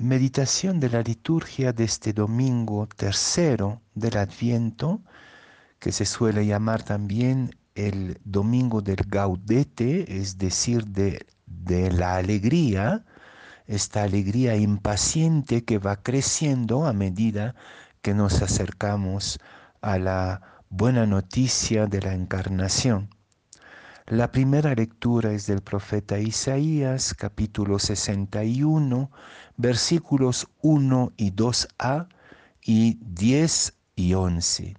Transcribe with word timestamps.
meditación 0.00 0.80
de 0.80 0.88
la 0.88 1.02
liturgia 1.02 1.72
de 1.72 1.84
este 1.84 2.12
domingo 2.14 2.88
tercero 2.88 3.82
del 3.94 4.16
Adviento, 4.16 5.02
que 5.78 5.92
se 5.92 6.06
suele 6.06 6.46
llamar 6.46 6.82
también 6.82 7.54
el 7.74 8.18
domingo 8.24 8.80
del 8.80 9.04
gaudete, 9.06 10.18
es 10.18 10.38
decir, 10.38 10.86
de, 10.86 11.26
de 11.46 11.90
la 11.92 12.16
alegría, 12.16 13.04
esta 13.66 14.02
alegría 14.02 14.56
impaciente 14.56 15.64
que 15.64 15.78
va 15.78 15.96
creciendo 16.02 16.86
a 16.86 16.92
medida 16.94 17.54
que 18.02 18.14
nos 18.14 18.42
acercamos 18.42 19.38
a 19.82 19.98
la 19.98 20.62
buena 20.70 21.06
noticia 21.06 21.86
de 21.86 22.00
la 22.00 22.14
encarnación. 22.14 23.10
La 24.10 24.32
primera 24.32 24.74
lectura 24.74 25.30
es 25.30 25.46
del 25.46 25.60
profeta 25.60 26.18
Isaías, 26.18 27.14
capítulo 27.14 27.78
61, 27.78 29.08
versículos 29.56 30.48
1 30.62 31.12
y 31.16 31.30
2a 31.30 32.08
y 32.60 32.98
10 33.02 33.72
y 33.94 34.14
11. 34.14 34.76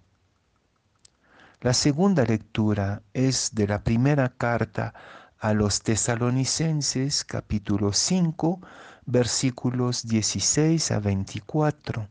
La 1.62 1.74
segunda 1.74 2.26
lectura 2.26 3.04
es 3.14 3.56
de 3.56 3.68
la 3.68 3.86
primera 3.86 4.28
carta 4.28 4.94
a 5.40 5.54
los 5.54 5.82
tesalonicenses, 5.82 7.24
capítulo 7.24 7.94
5, 7.94 8.60
versículos 9.06 10.06
16 10.10 10.92
a 10.92 11.00
24. 11.00 12.10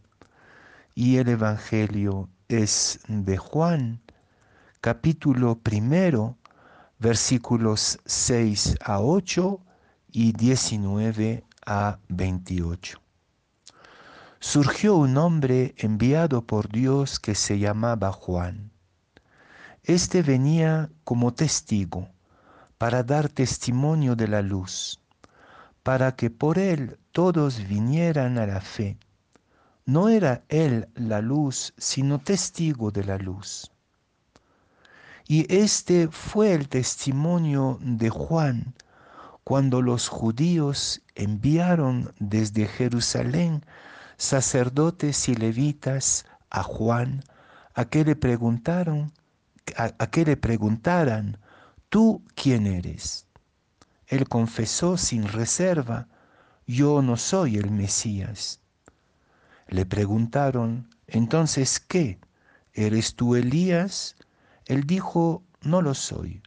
Y 0.95 1.19
el 1.19 1.29
Evangelio 1.29 2.31
es 2.49 3.01
de 3.09 3.37
Juan, 3.37 4.01
capítulo 4.81 5.59
primero, 5.59 6.39
versículos 7.01 7.99
6 8.05 8.77
a 8.85 9.01
8 9.01 9.59
y 10.13 10.33
19 10.33 11.45
a 11.65 11.99
28. 12.09 13.01
Surgió 14.39 14.97
un 14.97 15.17
hombre 15.17 15.75
enviado 15.79 16.43
por 16.43 16.69
Dios 16.69 17.19
que 17.19 17.35
se 17.35 17.59
llamaba 17.59 18.13
Juan. 18.13 18.71
Este 19.83 20.23
venía 20.23 20.91
como 21.05 21.33
testigo 21.33 22.11
para 22.77 23.03
dar 23.03 23.31
testimonio 23.31 24.15
de 24.15 24.29
la 24.29 24.43
luz, 24.43 25.01
para 25.83 26.17
que 26.17 26.29
por 26.29 26.59
él 26.59 26.99
todos 27.13 27.67
vinieran 27.67 28.37
a 28.37 28.47
la 28.47 28.61
fe. 28.61 28.99
No 29.87 30.11
era 30.11 30.43
él 30.51 30.87
la 30.95 31.23
luz, 31.23 31.73
sino 31.79 32.19
testigo 32.19 32.91
de 32.91 33.05
la 33.05 33.17
luz. 33.17 33.73
Y 35.31 35.47
este 35.49 36.09
fue 36.09 36.55
el 36.55 36.69
testimonio 36.69 37.79
de 37.81 38.11
Juan 38.11 38.75
cuando 39.45 39.81
los 39.81 40.09
judíos 40.09 41.03
enviaron 41.15 42.13
desde 42.19 42.67
Jerusalén 42.67 43.65
sacerdotes 44.17 45.29
y 45.29 45.37
levitas 45.37 46.27
a 46.51 46.65
Juan 46.65 47.23
a 47.75 47.85
que 47.85 48.05
le 48.05 48.17
preguntaron 48.17 49.13
a, 49.77 49.93
que 50.09 50.25
le 50.25 50.37
preguntaran 50.37 51.39
¿tú 51.91 52.25
quién 52.35 52.67
eres? 52.67 53.29
Él 54.09 54.29
confesó 54.29 54.97
sin 54.97 55.29
reserva, 55.29 56.09
yo 56.67 57.03
no 57.03 57.17
soy 57.17 57.57
el 57.57 57.71
Mesías. 57.71 58.59
Le 59.69 59.87
preguntaron, 59.87 60.93
entonces, 61.07 61.79
¿qué? 61.79 62.19
¿Eres 62.75 63.15
tú 63.15 63.37
Elías? 63.37 64.17
Él 64.71 64.85
dijo, 64.85 65.43
no 65.63 65.83
lo 65.83 65.95
soy. 65.95 66.45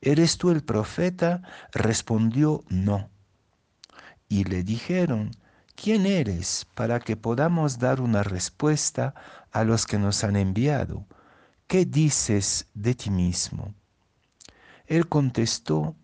¿Eres 0.00 0.38
tú 0.38 0.50
el 0.50 0.64
profeta? 0.64 1.42
Respondió, 1.70 2.64
no. 2.68 3.10
Y 4.28 4.42
le 4.42 4.64
dijeron, 4.64 5.30
¿quién 5.76 6.04
eres 6.04 6.66
para 6.74 6.98
que 6.98 7.16
podamos 7.16 7.78
dar 7.78 8.00
una 8.00 8.24
respuesta 8.24 9.14
a 9.52 9.62
los 9.62 9.86
que 9.86 10.00
nos 10.00 10.24
han 10.24 10.34
enviado? 10.34 11.06
¿Qué 11.68 11.84
dices 11.84 12.66
de 12.74 12.96
ti 12.96 13.10
mismo? 13.10 13.72
Él 14.86 15.08
contestó, 15.08 15.94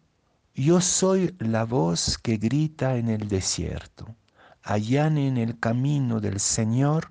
yo 0.54 0.80
soy 0.80 1.34
la 1.40 1.64
voz 1.64 2.16
que 2.16 2.36
grita 2.36 2.96
en 2.96 3.08
el 3.08 3.26
desierto, 3.26 4.14
allane 4.62 5.26
en 5.26 5.36
el 5.36 5.58
camino 5.58 6.20
del 6.20 6.38
Señor, 6.38 7.10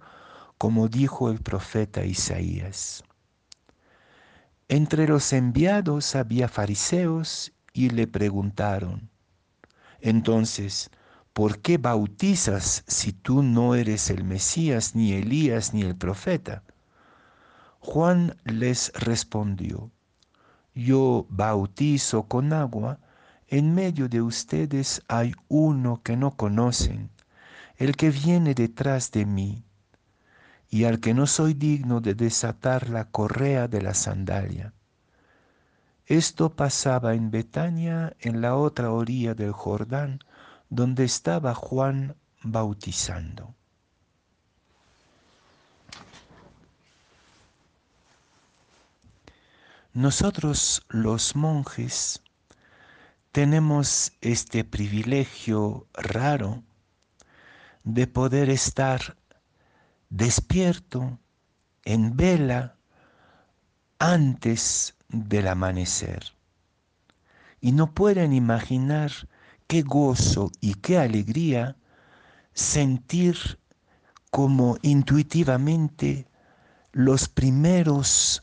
como 0.58 0.88
dijo 0.88 1.30
el 1.30 1.42
profeta 1.42 2.06
Isaías. 2.06 3.04
Entre 4.72 5.08
los 5.08 5.34
enviados 5.34 6.16
había 6.16 6.48
fariseos 6.48 7.54
y 7.74 7.90
le 7.90 8.06
preguntaron, 8.06 9.10
entonces, 10.00 10.92
¿por 11.34 11.58
qué 11.58 11.80
bautizas 11.80 12.84
si 12.86 13.12
tú 13.12 13.42
no 13.42 13.74
eres 13.74 14.12
el 14.12 14.24
Mesías, 14.24 14.94
ni 14.94 15.14
Elías, 15.14 15.74
ni 15.74 15.82
el 15.82 15.96
profeta? 15.96 16.62
Juan 17.80 18.38
les 18.44 18.92
respondió, 18.94 19.90
yo 20.76 21.26
bautizo 21.30 22.28
con 22.28 22.54
agua, 22.54 23.00
en 23.48 23.74
medio 23.74 24.08
de 24.08 24.22
ustedes 24.22 25.02
hay 25.08 25.34
uno 25.48 26.04
que 26.04 26.16
no 26.16 26.38
conocen, 26.38 27.10
el 27.78 27.96
que 27.96 28.12
viene 28.12 28.54
detrás 28.54 29.10
de 29.10 29.26
mí 29.26 29.64
y 30.70 30.84
al 30.84 31.00
que 31.00 31.14
no 31.14 31.26
soy 31.26 31.54
digno 31.54 32.00
de 32.00 32.14
desatar 32.14 32.90
la 32.90 33.06
correa 33.06 33.68
de 33.68 33.82
la 33.82 33.94
sandalia. 33.94 34.74
Esto 36.06 36.56
pasaba 36.56 37.14
en 37.14 37.32
Betania, 37.32 38.16
en 38.20 38.42
la 38.42 38.56
otra 38.56 38.92
orilla 38.92 39.34
del 39.34 39.52
Jordán, 39.52 40.20
donde 40.70 41.04
estaba 41.04 41.56
Juan 41.56 42.16
bautizando. 42.42 43.56
Nosotros 49.94 50.86
los 50.90 51.36
monjes 51.36 52.22
tenemos 53.32 54.14
este 54.22 54.64
privilegio 54.64 55.88
raro 55.94 56.64
de 57.84 58.08
poder 58.08 58.50
estar 58.50 59.18
despierto 60.10 61.20
en 61.86 62.16
vela 62.18 62.76
antes 64.00 64.96
del 65.08 65.48
amanecer. 65.48 66.34
Y 67.62 67.72
no 67.72 67.94
pueden 67.94 68.34
imaginar 68.34 69.12
qué 69.68 69.82
gozo 69.82 70.52
y 70.62 70.76
qué 70.76 70.98
alegría 70.98 71.76
sentir 72.54 73.60
como 74.32 74.78
intuitivamente 74.82 76.28
los 76.92 77.28
primeros 77.28 78.42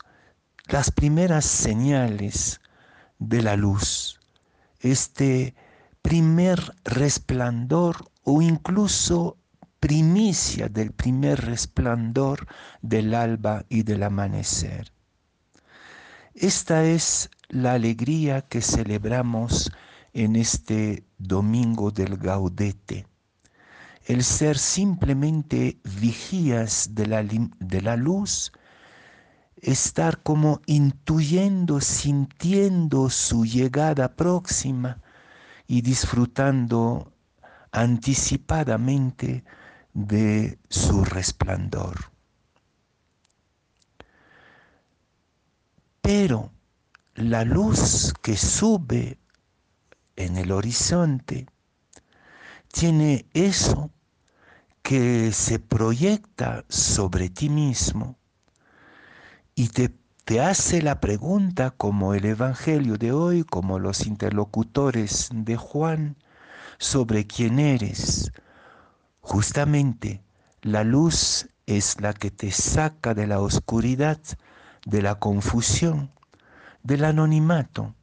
las 0.69 0.91
primeras 0.91 1.44
señales 1.44 2.60
de 3.19 3.43
la 3.43 3.56
luz, 3.56 4.19
este 4.81 5.54
primer 6.03 6.75
resplandor 6.84 8.10
o 8.25 8.43
incluso 8.43 9.37
primicia 9.86 10.69
del 10.69 10.91
primer 10.91 11.42
resplandor 11.42 12.48
del 12.82 13.14
alba 13.14 13.64
y 13.69 13.84
del 13.84 14.02
amanecer. 14.02 14.92
Esta 16.34 16.82
es 16.82 17.30
la 17.50 17.74
alegría 17.74 18.42
que 18.42 18.62
celebramos 18.62 19.70
en 20.12 20.34
este 20.34 21.04
domingo 21.19 21.92
del 21.92 22.16
gaudete. 22.16 23.06
El 24.04 24.24
ser 24.24 24.58
simplemente 24.58 25.78
vigías 26.00 26.97
de 26.97 27.06
la, 27.06 27.22
de 27.22 27.80
la 27.80 27.97
luz, 27.97 28.50
estar 29.62 30.20
como 30.20 30.62
intuyendo, 30.66 31.80
sintiendo 31.80 33.08
su 33.08 33.44
llegada 33.44 34.16
próxima 34.16 35.00
y 35.68 35.82
disfrutando 35.82 37.12
anticipadamente 37.70 39.44
de 39.97 40.59
su 40.69 41.07
resplandor. 41.07 42.13
Pero 46.03 46.53
la 47.15 47.45
luz 47.45 48.13
que 48.21 48.37
sube 48.37 49.19
en 50.15 50.37
el 50.37 50.53
horizonte 50.53 51.47
tiene 52.71 53.25
eso 53.33 53.91
que 54.83 55.33
se 55.33 55.59
proyecta 55.59 56.66
sobre 56.69 57.31
ti 57.31 57.48
mismo 57.48 58.19
y 59.54 59.69
te, 59.69 59.89
te, 60.27 60.43
hace 60.43 60.83
la 60.83 61.01
pregunta 61.01 61.71
como 61.71 62.13
el 62.13 62.27
Evangelio 62.27 62.98
de 62.98 63.13
hoy, 63.13 63.45
como 63.45 63.78
los 63.78 64.07
interlocutores 64.07 65.31
de 65.33 65.57
Juan, 65.57 66.19
sobre 66.78 67.27
quién 67.27 67.59
eres, 67.59 68.31
Justamente 69.28 70.22
la 70.62 70.84
luz 70.84 71.48
es 71.66 72.00
la 72.00 72.12
que 72.12 72.30
te 72.30 72.52
saca 72.52 73.12
de 73.12 73.26
la 73.26 73.40
oscuridad, 73.40 74.20
de 74.84 75.02
la 75.02 75.16
confusión, 75.16 76.12
del 76.84 77.04
anonimato 77.04 77.94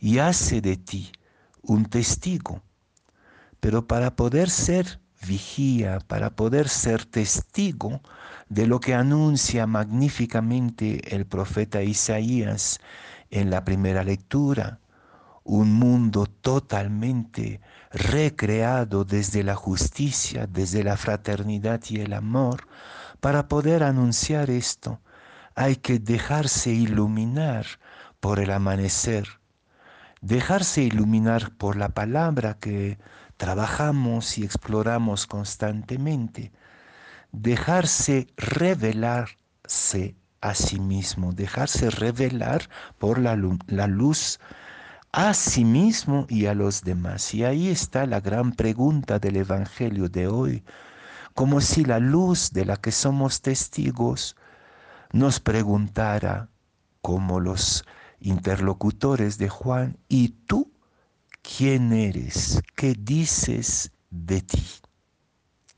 y 0.00 0.18
hace 0.18 0.60
de 0.60 0.76
ti 0.76 1.12
un 1.62 1.84
testigo. 1.84 2.62
Pero 3.60 3.86
para 3.86 4.16
poder 4.16 4.50
ser 4.50 4.98
vigía 5.26 6.00
para 6.00 6.30
poder 6.30 6.68
ser 6.68 7.04
testigo 7.04 8.00
de 8.48 8.66
lo 8.66 8.80
que 8.80 8.94
anuncia 8.94 9.66
magníficamente 9.68 11.14
el 11.14 11.26
profeta 11.26 11.82
Isaías 11.82 12.80
en 13.30 13.50
la 13.50 13.64
primera 13.64 14.02
lectura, 14.02 14.80
un 15.44 15.72
mundo 15.72 16.26
totalmente 16.26 17.60
recreado 17.90 19.04
desde 19.04 19.42
la 19.42 19.54
justicia, 19.54 20.46
desde 20.46 20.84
la 20.84 20.96
fraternidad 20.96 21.80
y 21.88 22.00
el 22.00 22.12
amor. 22.12 22.68
Para 23.20 23.48
poder 23.48 23.82
anunciar 23.82 24.50
esto 24.50 25.00
hay 25.54 25.76
que 25.76 25.98
dejarse 25.98 26.70
iluminar 26.70 27.66
por 28.20 28.38
el 28.38 28.50
amanecer, 28.50 29.40
dejarse 30.20 30.82
iluminar 30.82 31.52
por 31.56 31.76
la 31.76 31.90
palabra 31.90 32.58
que 32.58 32.98
trabajamos 33.36 34.38
y 34.38 34.44
exploramos 34.44 35.26
constantemente, 35.26 36.52
dejarse 37.32 38.28
revelarse 38.36 40.14
a 40.40 40.54
sí 40.54 40.78
mismo, 40.78 41.32
dejarse 41.32 41.90
revelar 41.90 42.68
por 42.98 43.18
la, 43.18 43.38
la 43.66 43.86
luz 43.86 44.38
a 45.12 45.34
sí 45.34 45.64
mismo 45.64 46.26
y 46.28 46.46
a 46.46 46.54
los 46.54 46.82
demás. 46.82 47.34
Y 47.34 47.44
ahí 47.44 47.68
está 47.68 48.06
la 48.06 48.20
gran 48.20 48.52
pregunta 48.52 49.18
del 49.18 49.36
Evangelio 49.36 50.08
de 50.08 50.28
hoy, 50.28 50.64
como 51.34 51.60
si 51.60 51.84
la 51.84 51.98
luz 51.98 52.52
de 52.52 52.64
la 52.64 52.76
que 52.76 52.92
somos 52.92 53.40
testigos 53.40 54.36
nos 55.12 55.40
preguntara, 55.40 56.48
como 57.02 57.40
los 57.40 57.84
interlocutores 58.20 59.38
de 59.38 59.48
Juan, 59.48 59.98
¿y 60.08 60.28
tú 60.46 60.70
quién 61.42 61.92
eres? 61.92 62.60
¿Qué 62.76 62.94
dices 62.94 63.90
de 64.10 64.42
ti? 64.42 64.62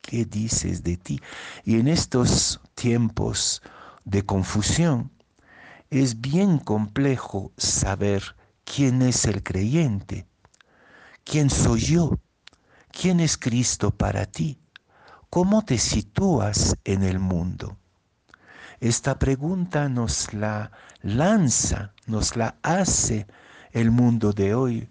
¿Qué 0.00 0.24
dices 0.24 0.82
de 0.82 0.96
ti? 0.96 1.20
Y 1.64 1.78
en 1.78 1.88
estos 1.88 2.60
tiempos 2.74 3.62
de 4.04 4.26
confusión 4.26 5.12
es 5.90 6.20
bien 6.20 6.58
complejo 6.58 7.52
saber 7.56 8.34
quién 8.74 9.02
es 9.02 9.26
el 9.26 9.42
creyente, 9.42 10.26
quién 11.24 11.50
soy 11.50 11.80
yo, 11.80 12.18
quién 12.90 13.20
es 13.20 13.36
Cristo 13.36 13.90
para 13.90 14.24
ti, 14.24 14.58
cómo 15.28 15.62
te 15.62 15.76
sitúas 15.76 16.76
en 16.84 17.02
el 17.02 17.18
mundo. 17.18 17.76
Esta 18.80 19.18
pregunta 19.18 19.90
nos 19.90 20.32
la 20.32 20.72
lanza, 21.02 21.92
nos 22.06 22.36
la 22.36 22.56
hace 22.62 23.26
el 23.72 23.90
mundo 23.90 24.32
de 24.32 24.54
hoy 24.54 24.88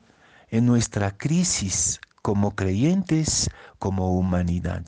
en 0.49 0.67
nuestra 0.67 1.17
crisis 1.17 1.99
como 2.21 2.55
creyentes, 2.55 3.49
como 3.79 4.15
humanidad. 4.15 4.85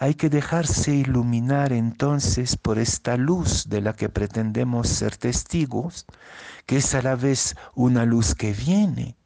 Hay 0.00 0.14
que 0.14 0.30
dejarse 0.30 0.94
iluminar 0.94 1.72
entonces 1.72 2.56
por 2.56 2.78
esta 2.78 3.16
luz 3.16 3.68
de 3.68 3.80
la 3.80 3.92
que 3.92 4.08
pretendemos 4.08 4.88
ser 4.88 5.16
testigos, 5.16 6.06
que 6.66 6.78
es 6.78 6.94
a 6.94 7.02
la 7.02 7.14
vez 7.14 7.54
una 7.74 8.04
luz 8.04 8.34
que 8.34 8.52
viene 8.52 9.16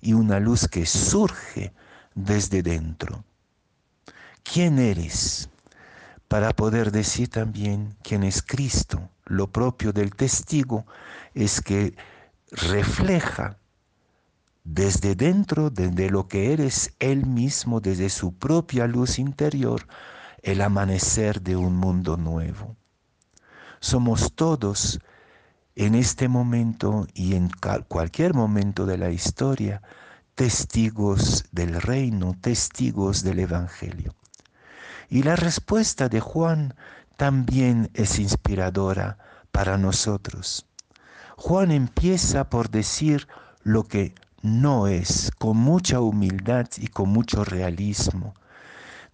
y 0.00 0.12
una 0.12 0.38
luz 0.38 0.68
que 0.68 0.86
surge 0.86 1.72
desde 2.14 2.62
dentro. 2.62 3.24
¿Quién 4.44 4.78
eres? 4.78 5.50
para 6.30 6.52
poder 6.52 6.92
decir 6.92 7.28
también 7.28 7.96
quién 8.04 8.22
es 8.22 8.40
Cristo. 8.40 9.10
Lo 9.24 9.50
propio 9.50 9.92
del 9.92 10.14
testigo 10.14 10.86
es 11.34 11.60
que 11.60 11.96
refleja 12.52 13.58
desde 14.72 15.16
dentro, 15.16 15.68
desde 15.68 16.10
lo 16.10 16.28
que 16.28 16.52
eres 16.52 16.94
él 17.00 17.26
mismo, 17.26 17.80
desde 17.80 18.08
su 18.08 18.38
propia 18.38 18.86
luz 18.86 19.18
interior, 19.18 19.84
el 20.42 20.60
amanecer 20.60 21.42
de 21.42 21.56
un 21.56 21.74
mundo 21.74 22.16
nuevo. 22.16 22.76
Somos 23.80 24.32
todos 24.34 25.00
en 25.74 25.96
este 25.96 26.28
momento 26.28 27.08
y 27.14 27.34
en 27.34 27.50
cualquier 27.88 28.32
momento 28.34 28.86
de 28.86 28.96
la 28.96 29.10
historia 29.10 29.82
testigos 30.36 31.46
del 31.50 31.80
reino, 31.80 32.36
testigos 32.40 33.24
del 33.24 33.40
Evangelio. 33.40 34.14
Y 35.08 35.24
la 35.24 35.34
respuesta 35.34 36.08
de 36.08 36.20
Juan 36.20 36.74
también 37.16 37.90
es 37.94 38.20
inspiradora 38.20 39.18
para 39.50 39.78
nosotros. 39.78 40.66
Juan 41.36 41.72
empieza 41.72 42.48
por 42.48 42.70
decir 42.70 43.26
lo 43.62 43.82
que 43.82 44.14
no 44.42 44.86
es, 44.86 45.30
con 45.38 45.56
mucha 45.56 46.00
humildad 46.00 46.68
y 46.78 46.88
con 46.88 47.10
mucho 47.10 47.44
realismo. 47.44 48.34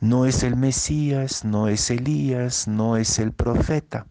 No 0.00 0.26
es 0.26 0.43
el 0.43 0.56
Mesías, 0.56 1.44
no 1.44 1.69
es 1.69 1.90
Elías, 1.90 2.69
no 2.69 2.96
es 2.96 3.19
el 3.19 3.32
profeta. 3.32 4.06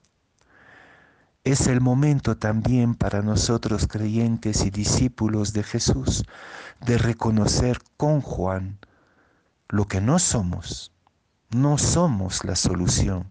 Es 1.44 1.68
el 1.68 1.82
momento 1.82 2.38
también 2.38 2.96
para 2.96 3.22
nosotros 3.22 3.88
creyentes 3.88 4.66
y 4.66 4.72
discípulos 4.72 5.54
de 5.54 5.64
Jesús 5.64 6.24
de 6.86 6.98
reconocer 6.98 7.80
con 7.98 8.22
Juan 8.22 8.80
lo 9.70 9.88
que 9.88 10.02
no 10.02 10.20
somos 10.20 10.92
no 11.56 11.78
somos 11.78 12.44
la 12.44 12.56
solución, 12.56 13.30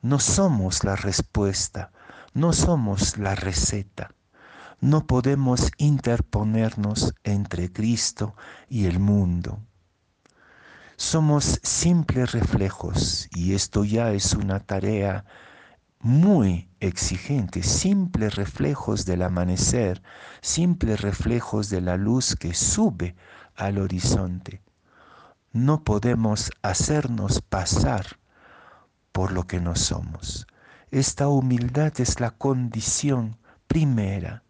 no 0.00 0.18
somos 0.18 0.82
la 0.82 0.96
respuesta, 0.96 1.92
no 2.34 2.52
somos 2.52 3.18
la 3.18 3.36
receta. 3.36 4.10
No 4.82 5.06
podemos 5.06 5.70
interponernos 5.78 7.14
entre 7.24 7.72
Cristo 7.72 8.36
y 8.68 8.84
el 8.84 8.98
mundo. 8.98 9.60
Somos 10.96 11.58
simples 11.62 12.32
reflejos 12.32 13.28
y 13.30 13.54
esto 13.54 13.84
ya 13.84 14.12
es 14.12 14.34
una 14.34 14.60
tarea 14.60 15.24
muy 16.00 16.68
exigente, 16.80 17.62
simples 17.62 18.34
reflejos 18.34 19.06
del 19.06 19.22
amanecer, 19.22 20.02
simples 20.42 21.00
reflejos 21.00 21.70
de 21.70 21.80
la 21.80 21.96
luz 21.96 22.36
que 22.36 22.52
sube 22.52 23.16
al 23.56 23.78
horizonte 23.78 24.60
no 25.52 25.84
podemos 25.84 26.50
hacernos 26.62 27.42
pasar 27.42 28.18
por 29.12 29.32
lo 29.32 29.46
que 29.46 29.60
no 29.60 29.76
somos. 29.76 30.46
Esta 30.90 31.28
humildad 31.28 31.92
es 31.98 32.20
la 32.20 32.30
condición 32.30 33.36
primera. 33.66 34.42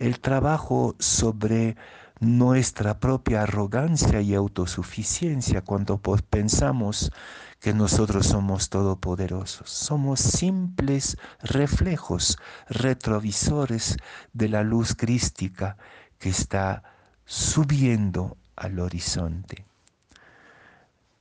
El 0.00 0.18
trabajo 0.18 0.96
sobre 0.98 1.76
nuestra 2.20 2.98
propia 2.98 3.42
arrogancia 3.42 4.22
y 4.22 4.34
autosuficiencia 4.34 5.60
cuando 5.60 6.00
pensamos 6.00 7.12
que 7.60 7.74
nosotros 7.74 8.28
somos 8.28 8.70
todopoderosos. 8.70 9.68
Somos 9.68 10.20
simples 10.20 11.18
reflejos, 11.42 12.38
retrovisores 12.66 13.98
de 14.32 14.48
la 14.48 14.62
luz 14.62 14.94
crística 14.94 15.76
que 16.18 16.30
está 16.30 16.82
subiendo 17.26 18.38
al 18.56 18.80
horizonte. 18.80 19.66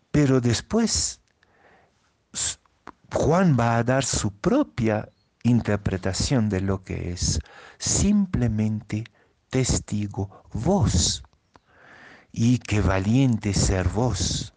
Pero 0.09 0.39
después 0.39 1.19
Juan 3.11 3.57
va 3.59 3.75
a 3.75 3.83
dar 3.83 4.05
su 4.05 4.31
propia 4.31 5.09
interpretación 5.43 6.49
de 6.49 6.61
lo 6.61 6.83
que 6.83 7.11
es 7.11 7.39
simplemente 7.77 9.05
testigo 9.49 10.43
vos. 10.53 11.23
Y 12.31 12.59
qué 12.59 12.81
valiente 12.81 13.53
ser 13.53 13.87
vos. 13.89 14.53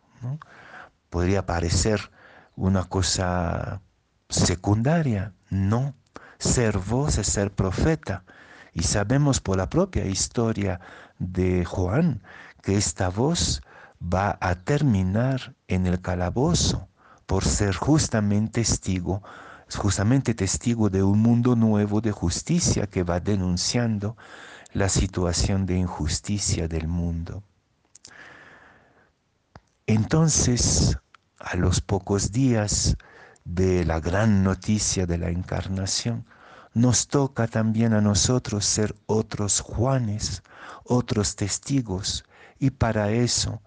Podría 1.10 1.46
parecer 1.46 2.10
una 2.56 2.84
cosa 2.84 3.80
secundaria. 4.28 5.34
No, 5.50 5.94
ser 6.38 6.78
vos 6.78 7.18
es 7.18 7.26
ser 7.26 7.52
profeta. 7.52 8.24
Y 8.72 8.84
sabemos 8.84 9.40
por 9.40 9.56
la 9.56 9.68
propia 9.68 10.06
historia 10.06 10.80
de 11.18 11.64
Juan 11.64 12.22
que 12.62 12.76
esta 12.76 13.08
voz 13.08 13.62
va 14.02 14.38
a 14.40 14.54
terminar 14.54 15.54
en 15.68 15.86
el 15.86 16.00
calabozo 16.00 16.88
por 17.26 17.44
ser 17.44 17.74
justamente 17.74 18.60
testigo, 18.62 19.22
justamente 19.76 20.34
testigo 20.34 20.90
de 20.90 21.02
un 21.02 21.20
mundo 21.20 21.56
nuevo 21.56 22.00
de 22.00 22.12
justicia 22.12 22.86
que 22.86 23.02
va 23.02 23.20
denunciando 23.20 24.16
la 24.72 24.88
situación 24.88 25.66
de 25.66 25.76
injusticia 25.76 26.68
del 26.68 26.88
mundo. 26.88 27.42
Entonces, 29.86 30.98
a 31.38 31.56
los 31.56 31.80
pocos 31.80 32.32
días 32.32 32.96
de 33.44 33.84
la 33.84 34.00
gran 34.00 34.42
noticia 34.42 35.06
de 35.06 35.18
la 35.18 35.30
encarnación, 35.30 36.24
nos 36.74 37.08
toca 37.08 37.46
también 37.48 37.92
a 37.92 38.00
nosotros 38.00 38.64
ser 38.64 38.94
otros 39.06 39.60
Juanes, 39.60 40.42
otros 40.84 41.36
testigos, 41.36 42.24
y 42.58 42.70
para 42.70 43.10
eso 43.10 43.60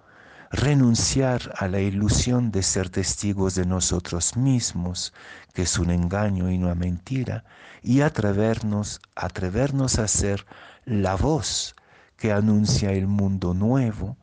renunciar 0.51 1.53
a 1.57 1.67
la 1.67 1.79
ilusión 1.79 2.51
de 2.51 2.63
ser 2.63 2.89
testigos 2.89 3.55
de 3.55 3.65
nosotros 3.65 4.37
mismos, 4.37 5.13
que 5.53 5.63
es 5.63 5.79
un 5.79 5.89
engaño 5.89 6.51
y 6.51 6.57
una 6.57 6.75
mentira, 6.75 7.45
y 7.81 8.01
atrevernos, 8.01 9.01
atrevernos 9.15 9.99
a 9.99 10.07
ser 10.07 10.45
la 10.85 11.15
voz 11.15 11.75
que 12.17 12.31
anuncia 12.31 12.91
el 12.91 13.07
mundo 13.07 13.53
nuevo, 13.53 14.17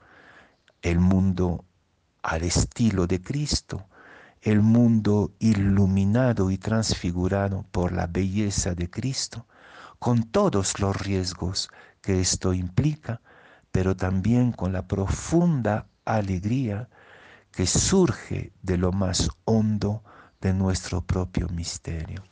el 0.83 0.99
mundo 0.99 1.65
al 2.23 2.43
estilo 2.43 3.07
de 3.07 3.21
Cristo, 3.21 3.87
el 4.41 4.61
mundo 4.61 5.33
iluminado 5.39 6.51
y 6.51 6.59
transfigurado 6.59 7.65
por 7.71 7.93
la 7.93 8.07
belleza 8.07 8.75
de 8.75 8.91
Cristo, 8.91 9.47
con 9.99 10.25
todos 10.25 10.81
los 10.81 10.97
riesgos 10.97 11.69
que 12.01 12.21
esto 12.21 12.53
implica, 12.53 13.21
pero 13.71 13.95
también 13.97 14.53
con 14.53 14.73
la 14.73 14.87
profunda 14.89 15.87
alegría 16.05 16.89
que 17.53 17.67
surge 17.67 18.53
de 18.63 18.79
lo 18.79 18.93
más 18.93 19.29
hondo 19.45 20.03
de 20.41 20.55
nuestro 20.55 21.03
propio 21.03 21.49
misterio. 21.49 22.25